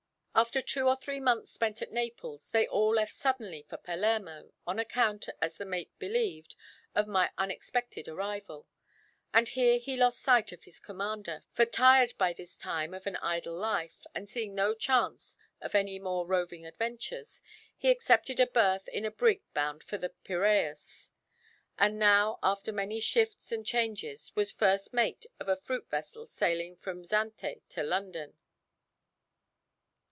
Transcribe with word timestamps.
After 0.33 0.61
two 0.61 0.87
or 0.87 0.95
three 0.95 1.19
months 1.19 1.51
spent 1.51 1.81
at 1.81 1.91
Naples, 1.91 2.49
they 2.51 2.65
all 2.65 2.95
left 2.95 3.11
suddenly 3.11 3.63
for 3.63 3.75
Palermo, 3.75 4.53
on 4.65 4.79
account, 4.79 5.27
as 5.41 5.57
the 5.57 5.65
mate 5.65 5.91
believed, 5.99 6.55
of 6.95 7.05
my 7.05 7.31
unexpected 7.37 8.07
arrival; 8.07 8.65
and 9.33 9.49
here 9.49 9.77
he 9.77 9.97
lost 9.97 10.21
sight 10.21 10.53
of 10.53 10.63
his 10.63 10.79
commander, 10.79 11.41
for 11.51 11.65
tired 11.65 12.13
by 12.17 12.31
this 12.31 12.57
time 12.57 12.93
of 12.93 13.05
an 13.05 13.17
idle 13.17 13.53
life, 13.55 14.05
and 14.15 14.29
seeing 14.29 14.55
no 14.55 14.73
chance 14.73 15.37
of 15.59 15.75
any 15.75 15.99
more 15.99 16.25
roving 16.25 16.65
adventures, 16.65 17.43
he 17.77 17.91
accepted 17.91 18.39
a 18.39 18.47
berth 18.47 18.87
in 18.87 19.03
a 19.03 19.11
brig 19.11 19.41
bound 19.53 19.83
for 19.83 19.97
the 19.97 20.13
Piræus, 20.23 21.11
and 21.77 21.99
now 21.99 22.39
after 22.41 22.71
many 22.71 23.01
shifts 23.01 23.51
and 23.51 23.65
changes 23.65 24.33
was 24.33 24.49
first 24.49 24.93
mate 24.93 25.25
of 25.41 25.49
a 25.49 25.57
fruit 25.57 25.87
vessel 25.89 26.25
sailing 26.25 26.77
from 26.77 27.03
Zante 27.03 27.61
to 27.67 27.83
London. 27.83 28.37